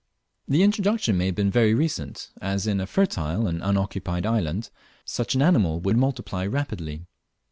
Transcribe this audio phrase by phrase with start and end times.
[0.47, 4.71] The introduction may have been very recent, as in a fertile and unoccupied island
[5.05, 7.05] such an animal would multiply rapidly.